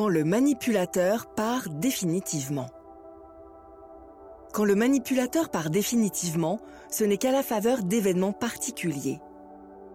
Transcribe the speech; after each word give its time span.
Quand 0.00 0.08
le 0.08 0.24
manipulateur 0.24 1.26
part 1.34 1.68
définitivement. 1.68 2.68
Quand 4.54 4.64
le 4.64 4.74
manipulateur 4.74 5.50
part 5.50 5.68
définitivement, 5.68 6.58
ce 6.90 7.04
n'est 7.04 7.18
qu'à 7.18 7.32
la 7.32 7.42
faveur 7.42 7.82
d'événements 7.82 8.32
particuliers. 8.32 9.20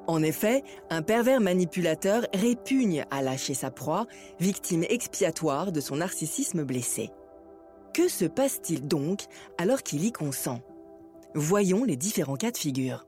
En 0.05 0.21
effet, 0.21 0.63
un 0.91 1.01
pervers 1.01 1.41
manipulateur 1.41 2.27
répugne 2.35 3.03
à 3.09 3.23
lâcher 3.23 3.55
sa 3.55 3.71
proie, 3.71 4.05
victime 4.39 4.85
expiatoire 4.89 5.71
de 5.71 5.81
son 5.81 5.95
narcissisme 5.95 6.63
blessé. 6.63 7.09
Que 7.91 8.07
se 8.07 8.25
passe-t-il 8.25 8.87
donc 8.87 9.21
alors 9.57 9.81
qu'il 9.81 10.05
y 10.05 10.11
consent? 10.11 10.59
Voyons 11.33 11.83
les 11.83 11.97
différents 11.97 12.35
cas 12.35 12.51
de 12.51 12.57
figure. 12.57 13.07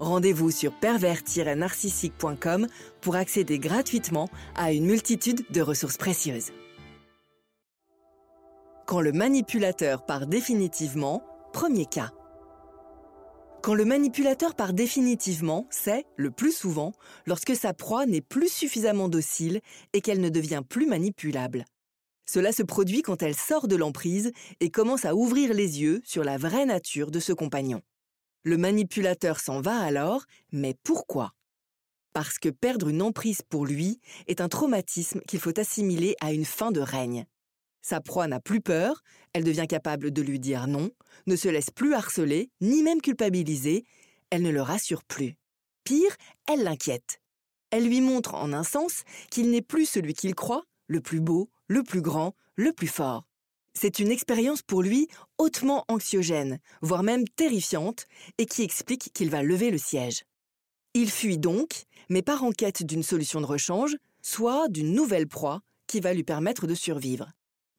Rendez-vous 0.00 0.50
sur 0.50 0.72
pervers-narcissique.com 0.78 2.66
pour 3.00 3.16
accéder 3.16 3.58
gratuitement 3.58 4.28
à 4.54 4.72
une 4.72 4.86
multitude 4.86 5.44
de 5.50 5.60
ressources 5.60 5.96
précieuses. 5.96 6.52
Quand 8.86 9.00
le 9.00 9.12
manipulateur 9.12 10.06
part 10.06 10.26
définitivement, 10.26 11.22
premier 11.52 11.84
cas. 11.84 12.12
Quand 13.60 13.74
le 13.74 13.84
manipulateur 13.84 14.54
part 14.54 14.72
définitivement, 14.72 15.66
c'est, 15.68 16.06
le 16.16 16.30
plus 16.30 16.52
souvent, 16.52 16.92
lorsque 17.26 17.56
sa 17.56 17.74
proie 17.74 18.06
n'est 18.06 18.20
plus 18.20 18.50
suffisamment 18.50 19.08
docile 19.08 19.60
et 19.92 20.00
qu'elle 20.00 20.20
ne 20.20 20.28
devient 20.28 20.62
plus 20.66 20.86
manipulable. 20.86 21.64
Cela 22.24 22.52
se 22.52 22.62
produit 22.62 23.02
quand 23.02 23.22
elle 23.22 23.34
sort 23.34 23.68
de 23.68 23.76
l'emprise 23.76 24.32
et 24.60 24.70
commence 24.70 25.04
à 25.04 25.14
ouvrir 25.16 25.54
les 25.54 25.82
yeux 25.82 26.00
sur 26.04 26.22
la 26.22 26.38
vraie 26.38 26.66
nature 26.66 27.10
de 27.10 27.20
ce 27.20 27.32
compagnon. 27.32 27.82
Le 28.44 28.56
manipulateur 28.56 29.40
s'en 29.40 29.60
va 29.60 29.78
alors, 29.78 30.24
mais 30.52 30.74
pourquoi? 30.82 31.32
Parce 32.12 32.38
que 32.38 32.48
perdre 32.48 32.88
une 32.88 33.02
emprise 33.02 33.42
pour 33.42 33.66
lui 33.66 34.00
est 34.26 34.40
un 34.40 34.48
traumatisme 34.48 35.20
qu'il 35.28 35.40
faut 35.40 35.58
assimiler 35.58 36.16
à 36.20 36.32
une 36.32 36.44
fin 36.44 36.72
de 36.72 36.80
règne. 36.80 37.26
Sa 37.82 38.00
proie 38.00 38.26
n'a 38.26 38.40
plus 38.40 38.60
peur, 38.60 39.02
elle 39.32 39.44
devient 39.44 39.66
capable 39.68 40.10
de 40.10 40.22
lui 40.22 40.38
dire 40.38 40.66
non, 40.66 40.90
ne 41.26 41.36
se 41.36 41.48
laisse 41.48 41.70
plus 41.70 41.94
harceler, 41.94 42.50
ni 42.60 42.82
même 42.82 43.00
culpabiliser, 43.00 43.84
elle 44.30 44.42
ne 44.42 44.50
le 44.50 44.62
rassure 44.62 45.04
plus. 45.04 45.36
Pire, 45.84 46.16
elle 46.46 46.64
l'inquiète. 46.64 47.20
Elle 47.70 47.86
lui 47.86 48.00
montre 48.00 48.34
en 48.34 48.52
un 48.52 48.64
sens 48.64 49.02
qu'il 49.30 49.50
n'est 49.50 49.62
plus 49.62 49.86
celui 49.86 50.14
qu'il 50.14 50.34
croit, 50.34 50.64
le 50.86 51.00
plus 51.00 51.20
beau, 51.20 51.50
le 51.66 51.82
plus 51.82 52.02
grand, 52.02 52.34
le 52.56 52.72
plus 52.72 52.88
fort. 52.88 53.27
C'est 53.74 53.98
une 53.98 54.10
expérience 54.10 54.62
pour 54.62 54.82
lui 54.82 55.08
hautement 55.38 55.84
anxiogène, 55.88 56.58
voire 56.82 57.02
même 57.02 57.28
terrifiante, 57.28 58.06
et 58.38 58.46
qui 58.46 58.62
explique 58.62 59.12
qu'il 59.12 59.30
va 59.30 59.42
lever 59.42 59.70
le 59.70 59.78
siège. 59.78 60.24
Il 60.94 61.10
fuit 61.10 61.38
donc, 61.38 61.84
mais 62.08 62.22
part 62.22 62.42
en 62.42 62.50
quête 62.50 62.82
d'une 62.82 63.02
solution 63.02 63.40
de 63.40 63.46
rechange, 63.46 63.96
soit 64.22 64.68
d'une 64.68 64.92
nouvelle 64.92 65.28
proie 65.28 65.60
qui 65.86 66.00
va 66.00 66.12
lui 66.12 66.24
permettre 66.24 66.66
de 66.66 66.74
survivre. 66.74 67.30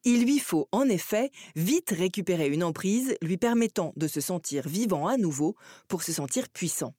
Il 0.04 0.24
lui 0.24 0.38
faut 0.38 0.68
en 0.72 0.88
effet 0.88 1.30
vite 1.54 1.90
récupérer 1.90 2.48
une 2.48 2.64
emprise 2.64 3.14
lui 3.20 3.36
permettant 3.36 3.92
de 3.96 4.08
se 4.08 4.22
sentir 4.22 4.66
vivant 4.66 5.06
à 5.06 5.18
nouveau 5.18 5.56
pour 5.88 6.02
se 6.02 6.12
sentir 6.12 6.48
puissant. 6.48 6.94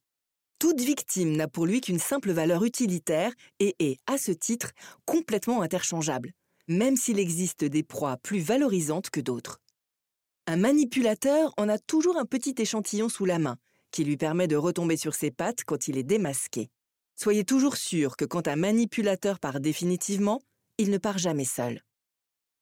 Toute 0.59 0.79
victime 0.79 1.35
n'a 1.35 1.47
pour 1.47 1.65
lui 1.65 1.81
qu'une 1.81 1.97
simple 1.97 2.31
valeur 2.31 2.63
utilitaire 2.63 3.33
et 3.59 3.75
est, 3.79 3.97
à 4.05 4.19
ce 4.19 4.31
titre, 4.31 4.71
complètement 5.05 5.63
interchangeable 5.63 6.33
même 6.71 6.95
s'il 6.95 7.19
existe 7.19 7.63
des 7.63 7.83
proies 7.83 8.17
plus 8.17 8.39
valorisantes 8.39 9.09
que 9.09 9.19
d'autres. 9.19 9.59
Un 10.47 10.57
manipulateur 10.57 11.53
en 11.57 11.69
a 11.69 11.77
toujours 11.77 12.17
un 12.17 12.25
petit 12.25 12.55
échantillon 12.57 13.09
sous 13.09 13.25
la 13.25 13.39
main, 13.39 13.57
qui 13.91 14.03
lui 14.03 14.17
permet 14.17 14.47
de 14.47 14.55
retomber 14.55 14.97
sur 14.97 15.13
ses 15.13 15.31
pattes 15.31 15.63
quand 15.65 15.87
il 15.87 15.97
est 15.97 16.03
démasqué. 16.03 16.69
Soyez 17.15 17.43
toujours 17.43 17.77
sûr 17.77 18.17
que 18.17 18.25
quand 18.25 18.47
un 18.47 18.55
manipulateur 18.55 19.39
part 19.39 19.59
définitivement, 19.59 20.41
il 20.77 20.89
ne 20.89 20.97
part 20.97 21.17
jamais 21.17 21.45
seul. 21.45 21.83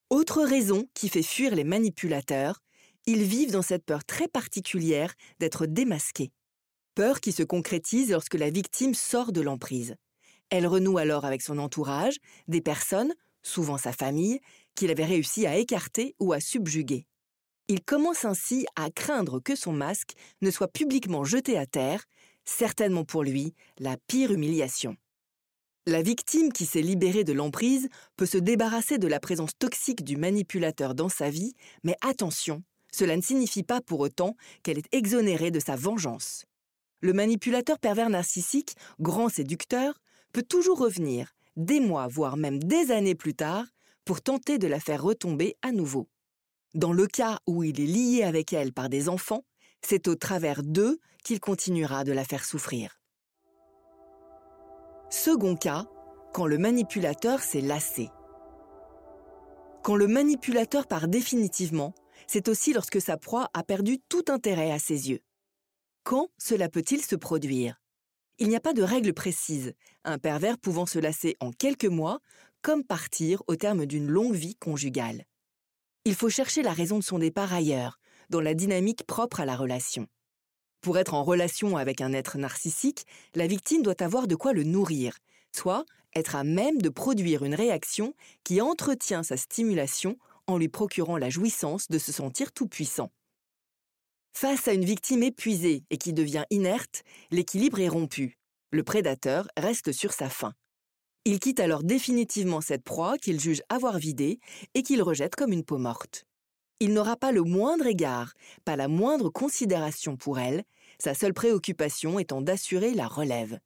Autre 0.09 0.43
raison 0.43 0.87
qui 0.93 1.07
fait 1.07 1.23
fuir 1.23 1.55
les 1.55 1.63
manipulateurs, 1.63 2.61
ils 3.05 3.23
vivent 3.23 3.51
dans 3.51 3.61
cette 3.61 3.85
peur 3.85 4.03
très 4.03 4.27
particulière 4.27 5.13
d'être 5.39 5.65
démasqués. 5.65 6.31
Peur 6.95 7.21
qui 7.21 7.31
se 7.31 7.43
concrétise 7.43 8.11
lorsque 8.11 8.33
la 8.33 8.49
victime 8.49 8.93
sort 8.93 9.31
de 9.31 9.41
l'emprise. 9.41 9.95
Elle 10.49 10.67
renoue 10.67 10.97
alors 10.97 11.25
avec 11.25 11.41
son 11.41 11.59
entourage, 11.59 12.17
des 12.47 12.61
personnes, 12.61 13.13
souvent 13.43 13.77
sa 13.77 13.93
famille, 13.93 14.39
qu'il 14.75 14.91
avait 14.91 15.05
réussi 15.05 15.45
à 15.45 15.57
écarter 15.57 16.15
ou 16.19 16.33
à 16.33 16.39
subjuguer. 16.39 17.05
Il 17.67 17.83
commence 17.83 18.25
ainsi 18.25 18.65
à 18.75 18.89
craindre 18.89 19.39
que 19.39 19.55
son 19.55 19.73
masque 19.73 20.13
ne 20.41 20.49
soit 20.49 20.67
publiquement 20.71 21.23
jeté 21.23 21.57
à 21.57 21.65
terre, 21.65 22.05
certainement 22.43 23.05
pour 23.05 23.23
lui 23.23 23.53
la 23.77 23.95
pire 24.07 24.31
humiliation. 24.31 24.97
La 25.85 26.01
victime 26.01 26.51
qui 26.51 26.65
s'est 26.65 26.81
libérée 26.81 27.23
de 27.23 27.33
l'emprise 27.33 27.89
peut 28.15 28.25
se 28.25 28.37
débarrasser 28.37 28.97
de 28.97 29.07
la 29.07 29.19
présence 29.19 29.51
toxique 29.57 30.03
du 30.03 30.17
manipulateur 30.17 30.93
dans 30.93 31.09
sa 31.09 31.29
vie, 31.29 31.53
mais 31.83 31.95
attention, 32.01 32.63
cela 32.91 33.15
ne 33.15 33.21
signifie 33.21 33.63
pas 33.63 33.81
pour 33.81 33.99
autant 33.99 34.35
qu'elle 34.63 34.77
est 34.77 34.93
exonérée 34.93 35.51
de 35.51 35.59
sa 35.59 35.75
vengeance. 35.75 36.45
Le 37.01 37.13
manipulateur 37.13 37.79
pervers 37.79 38.09
narcissique, 38.09 38.75
grand 38.99 39.29
séducteur, 39.29 39.99
peut 40.33 40.43
toujours 40.43 40.79
revenir, 40.79 41.33
des 41.59 41.79
mois, 41.79 42.07
voire 42.07 42.37
même 42.37 42.57
des 42.59 42.91
années 42.91 43.15
plus 43.15 43.35
tard, 43.35 43.65
pour 44.05 44.21
tenter 44.21 44.57
de 44.57 44.67
la 44.67 44.79
faire 44.79 45.03
retomber 45.03 45.55
à 45.61 45.71
nouveau. 45.71 46.07
Dans 46.73 46.93
le 46.93 47.05
cas 47.05 47.39
où 47.47 47.63
il 47.63 47.79
est 47.79 47.85
lié 47.85 48.23
avec 48.23 48.53
elle 48.53 48.73
par 48.73 48.89
des 48.89 49.09
enfants, 49.09 49.43
c'est 49.81 50.07
au 50.07 50.15
travers 50.15 50.63
d'eux 50.63 50.99
qu'il 51.23 51.39
continuera 51.39 52.03
de 52.03 52.11
la 52.11 52.23
faire 52.23 52.45
souffrir. 52.45 52.99
Second 55.09 55.55
cas, 55.55 55.85
quand 56.33 56.45
le 56.45 56.57
manipulateur 56.57 57.41
s'est 57.41 57.61
lassé. 57.61 58.09
Quand 59.83 59.95
le 59.95 60.07
manipulateur 60.07 60.87
part 60.87 61.07
définitivement, 61.07 61.93
c'est 62.27 62.47
aussi 62.47 62.73
lorsque 62.73 63.01
sa 63.01 63.17
proie 63.17 63.49
a 63.53 63.63
perdu 63.63 63.99
tout 64.07 64.25
intérêt 64.27 64.71
à 64.71 64.79
ses 64.79 65.09
yeux. 65.09 65.21
Quand 66.03 66.29
cela 66.37 66.69
peut-il 66.69 67.03
se 67.03 67.15
produire? 67.15 67.81
Il 68.39 68.47
n'y 68.47 68.55
a 68.55 68.61
pas 68.61 68.73
de 68.73 68.81
règle 68.81 69.13
précise, 69.13 69.73
un 70.05 70.17
pervers 70.17 70.57
pouvant 70.57 70.85
se 70.85 70.97
lasser 70.97 71.35
en 71.41 71.51
quelques 71.51 71.85
mois, 71.85 72.19
comme 72.61 72.83
partir 72.83 73.43
au 73.47 73.55
terme 73.55 73.85
d'une 73.85 74.07
longue 74.07 74.35
vie 74.35 74.55
conjugale. 74.55 75.25
Il 76.05 76.15
faut 76.15 76.29
chercher 76.29 76.63
la 76.63 76.73
raison 76.73 76.97
de 76.97 77.03
son 77.03 77.19
départ 77.19 77.53
ailleurs, 77.53 77.99
dans 78.29 78.41
la 78.41 78.53
dynamique 78.53 79.05
propre 79.05 79.41
à 79.41 79.45
la 79.45 79.55
relation. 79.55 80.07
Pour 80.81 80.97
être 80.97 81.13
en 81.13 81.23
relation 81.23 81.75
avec 81.75 81.99
un 81.99 82.13
être 82.13 82.37
narcissique, 82.37 83.05
la 83.35 83.47
victime 83.47 83.81
doit 83.81 84.01
avoir 84.01 84.27
de 84.27 84.35
quoi 84.35 84.53
le 84.53 84.63
nourrir, 84.63 85.17
soit 85.53 85.85
être 86.15 86.35
à 86.35 86.45
même 86.45 86.81
de 86.81 86.89
produire 86.89 87.43
une 87.43 87.55
réaction 87.55 88.13
qui 88.45 88.61
entretient 88.61 89.23
sa 89.23 89.35
stimulation 89.35 90.17
en 90.47 90.57
lui 90.57 90.69
procurant 90.69 91.17
la 91.17 91.29
jouissance 91.29 91.89
de 91.89 91.99
se 91.99 92.13
sentir 92.13 92.53
tout 92.53 92.67
puissant. 92.67 93.11
Face 94.33 94.67
à 94.67 94.73
une 94.73 94.85
victime 94.85 95.23
épuisée 95.23 95.83
et 95.89 95.97
qui 95.97 96.13
devient 96.13 96.45
inerte, 96.49 97.03
l'équilibre 97.31 97.79
est 97.79 97.89
rompu. 97.89 98.37
Le 98.71 98.83
prédateur 98.83 99.47
reste 99.57 99.91
sur 99.91 100.13
sa 100.13 100.29
faim. 100.29 100.53
Il 101.25 101.39
quitte 101.39 101.59
alors 101.59 101.83
définitivement 101.83 102.61
cette 102.61 102.83
proie 102.83 103.17
qu'il 103.17 103.39
juge 103.39 103.61
avoir 103.69 103.97
vidée 103.97 104.39
et 104.73 104.83
qu'il 104.83 105.01
rejette 105.01 105.35
comme 105.35 105.51
une 105.51 105.65
peau 105.65 105.77
morte. 105.77 106.25
Il 106.79 106.93
n'aura 106.93 107.17
pas 107.17 107.33
le 107.33 107.43
moindre 107.43 107.87
égard, 107.87 108.33
pas 108.63 108.77
la 108.77 108.87
moindre 108.87 109.29
considération 109.29 110.15
pour 110.15 110.39
elle, 110.39 110.63
sa 110.97 111.13
seule 111.13 111.33
préoccupation 111.33 112.19
étant 112.19 112.41
d'assurer 112.41 112.93
la 112.93 113.07
relève. 113.07 113.59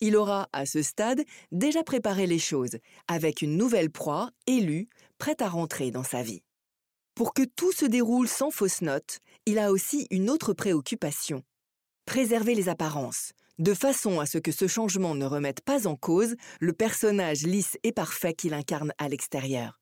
Il 0.00 0.16
aura, 0.16 0.48
à 0.52 0.64
ce 0.66 0.82
stade, 0.82 1.22
déjà 1.50 1.82
préparé 1.82 2.26
les 2.26 2.38
choses, 2.38 2.78
avec 3.08 3.42
une 3.42 3.56
nouvelle 3.56 3.90
proie, 3.90 4.30
élue, 4.46 4.88
prête 5.18 5.42
à 5.42 5.48
rentrer 5.48 5.90
dans 5.90 6.04
sa 6.04 6.22
vie. 6.22 6.42
Pour 7.14 7.34
que 7.34 7.42
tout 7.42 7.72
se 7.72 7.84
déroule 7.84 8.26
sans 8.26 8.50
fausse 8.50 8.80
note, 8.80 9.18
il 9.46 9.58
a 9.58 9.72
aussi 9.72 10.06
une 10.10 10.30
autre 10.30 10.52
préoccupation. 10.52 11.42
Préserver 12.06 12.54
les 12.54 12.68
apparences, 12.68 13.32
de 13.58 13.74
façon 13.74 14.20
à 14.20 14.26
ce 14.26 14.38
que 14.38 14.52
ce 14.52 14.68
changement 14.68 15.14
ne 15.14 15.26
remette 15.26 15.62
pas 15.62 15.86
en 15.88 15.96
cause 15.96 16.36
le 16.60 16.72
personnage 16.72 17.42
lisse 17.42 17.76
et 17.82 17.92
parfait 17.92 18.34
qu'il 18.34 18.54
incarne 18.54 18.92
à 18.98 19.08
l'extérieur. 19.08 19.80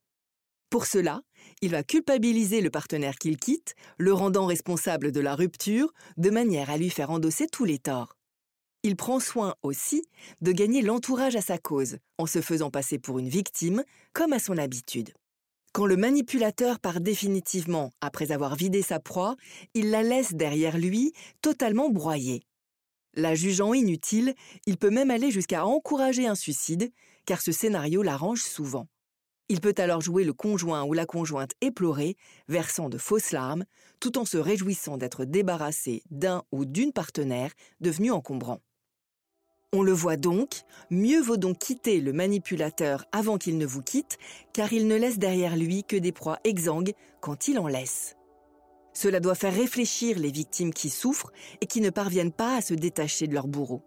Pour 0.70 0.86
cela, 0.86 1.20
il 1.60 1.72
va 1.72 1.82
culpabiliser 1.82 2.60
le 2.60 2.70
partenaire 2.70 3.16
qu'il 3.16 3.36
quitte, 3.36 3.74
le 3.98 4.14
rendant 4.14 4.46
responsable 4.46 5.12
de 5.12 5.20
la 5.20 5.34
rupture, 5.34 5.92
de 6.16 6.30
manière 6.30 6.70
à 6.70 6.78
lui 6.78 6.90
faire 6.90 7.10
endosser 7.10 7.46
tous 7.46 7.64
les 7.64 7.78
torts. 7.78 8.16
Il 8.82 8.96
prend 8.96 9.20
soin 9.20 9.56
aussi 9.62 10.04
de 10.40 10.52
gagner 10.52 10.80
l'entourage 10.80 11.36
à 11.36 11.42
sa 11.42 11.58
cause, 11.58 11.98
en 12.16 12.26
se 12.26 12.40
faisant 12.40 12.70
passer 12.70 12.98
pour 12.98 13.18
une 13.18 13.28
victime, 13.28 13.84
comme 14.14 14.32
à 14.32 14.38
son 14.38 14.56
habitude. 14.56 15.10
Quand 15.72 15.86
le 15.86 15.96
manipulateur 15.96 16.80
part 16.80 17.00
définitivement 17.00 17.92
après 18.00 18.32
avoir 18.32 18.56
vidé 18.56 18.82
sa 18.82 18.98
proie, 18.98 19.36
il 19.74 19.90
la 19.90 20.02
laisse 20.02 20.34
derrière 20.34 20.76
lui, 20.76 21.12
totalement 21.42 21.90
broyée. 21.90 22.42
La 23.14 23.36
jugeant 23.36 23.72
inutile, 23.72 24.34
il 24.66 24.78
peut 24.78 24.90
même 24.90 25.12
aller 25.12 25.30
jusqu'à 25.30 25.64
encourager 25.64 26.26
un 26.26 26.34
suicide, 26.34 26.90
car 27.24 27.40
ce 27.40 27.52
scénario 27.52 28.02
l'arrange 28.02 28.42
souvent. 28.42 28.88
Il 29.48 29.60
peut 29.60 29.74
alors 29.78 30.00
jouer 30.00 30.24
le 30.24 30.32
conjoint 30.32 30.84
ou 30.84 30.92
la 30.92 31.06
conjointe 31.06 31.52
éplorée, 31.60 32.16
versant 32.48 32.88
de 32.88 32.98
fausses 32.98 33.30
larmes, 33.30 33.64
tout 34.00 34.18
en 34.18 34.24
se 34.24 34.38
réjouissant 34.38 34.96
d'être 34.96 35.24
débarrassé 35.24 36.02
d'un 36.10 36.42
ou 36.50 36.64
d'une 36.64 36.92
partenaire 36.92 37.52
devenu 37.80 38.10
encombrant. 38.10 38.60
On 39.72 39.84
le 39.84 39.92
voit 39.92 40.16
donc, 40.16 40.62
mieux 40.90 41.22
vaut 41.22 41.36
donc 41.36 41.58
quitter 41.58 42.00
le 42.00 42.12
manipulateur 42.12 43.04
avant 43.12 43.38
qu'il 43.38 43.56
ne 43.56 43.64
vous 43.64 43.82
quitte, 43.82 44.18
car 44.52 44.72
il 44.72 44.88
ne 44.88 44.96
laisse 44.96 45.20
derrière 45.20 45.56
lui 45.56 45.84
que 45.84 45.94
des 45.94 46.10
proies 46.10 46.40
exsangues 46.42 46.92
quand 47.20 47.46
il 47.46 47.56
en 47.56 47.68
laisse. 47.68 48.16
Cela 48.94 49.20
doit 49.20 49.36
faire 49.36 49.54
réfléchir 49.54 50.18
les 50.18 50.32
victimes 50.32 50.74
qui 50.74 50.90
souffrent 50.90 51.30
et 51.60 51.66
qui 51.66 51.80
ne 51.80 51.90
parviennent 51.90 52.32
pas 52.32 52.56
à 52.56 52.62
se 52.62 52.74
détacher 52.74 53.28
de 53.28 53.34
leur 53.34 53.46
bourreau. 53.46 53.82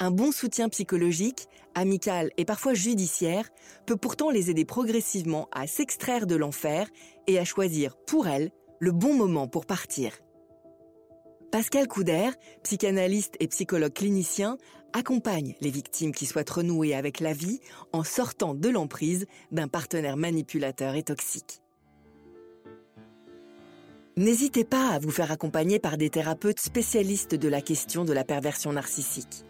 Un 0.00 0.10
bon 0.10 0.32
soutien 0.32 0.68
psychologique, 0.68 1.46
amical 1.76 2.32
et 2.36 2.44
parfois 2.44 2.74
judiciaire 2.74 3.48
peut 3.86 3.96
pourtant 3.96 4.30
les 4.30 4.50
aider 4.50 4.64
progressivement 4.64 5.48
à 5.52 5.68
s'extraire 5.68 6.26
de 6.26 6.34
l'enfer 6.34 6.88
et 7.28 7.38
à 7.38 7.44
choisir 7.44 7.96
pour 7.96 8.26
elles 8.26 8.50
le 8.80 8.90
bon 8.90 9.14
moment 9.14 9.46
pour 9.46 9.66
partir. 9.66 10.21
Pascal 11.52 11.86
Couder, 11.86 12.30
psychanalyste 12.62 13.36
et 13.38 13.46
psychologue 13.46 13.92
clinicien, 13.92 14.56
accompagne 14.94 15.54
les 15.60 15.68
victimes 15.68 16.12
qui 16.12 16.24
souhaitent 16.24 16.48
renouer 16.48 16.94
avec 16.94 17.20
la 17.20 17.34
vie 17.34 17.60
en 17.92 18.04
sortant 18.04 18.54
de 18.54 18.70
l'emprise 18.70 19.26
d'un 19.50 19.68
partenaire 19.68 20.16
manipulateur 20.16 20.94
et 20.94 21.02
toxique. 21.02 21.60
N'hésitez 24.16 24.64
pas 24.64 24.92
à 24.92 24.98
vous 24.98 25.10
faire 25.10 25.30
accompagner 25.30 25.78
par 25.78 25.98
des 25.98 26.08
thérapeutes 26.08 26.58
spécialistes 26.58 27.34
de 27.34 27.48
la 27.48 27.60
question 27.60 28.06
de 28.06 28.14
la 28.14 28.24
perversion 28.24 28.72
narcissique. 28.72 29.44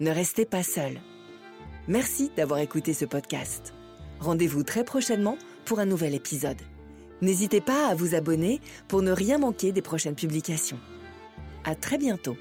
Ne 0.00 0.10
restez 0.10 0.44
pas 0.44 0.62
seul. 0.62 1.00
Merci 1.86 2.30
d'avoir 2.36 2.60
écouté 2.60 2.92
ce 2.92 3.04
podcast. 3.04 3.74
Rendez-vous 4.20 4.62
très 4.62 4.84
prochainement 4.84 5.38
pour 5.64 5.78
un 5.78 5.86
nouvel 5.86 6.14
épisode. 6.14 6.60
N'hésitez 7.20 7.60
pas 7.60 7.88
à 7.88 7.94
vous 7.94 8.14
abonner 8.14 8.60
pour 8.86 9.02
ne 9.02 9.12
rien 9.12 9.38
manquer 9.38 9.72
des 9.72 9.82
prochaines 9.82 10.14
publications. 10.14 10.78
À 11.64 11.74
très 11.74 11.98
bientôt. 11.98 12.36